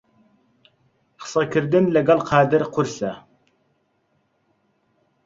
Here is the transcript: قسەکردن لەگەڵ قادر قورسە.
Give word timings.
قسەکردن 1.21 1.85
لەگەڵ 1.95 2.19
قادر 2.29 2.63
قورسە. 2.73 3.11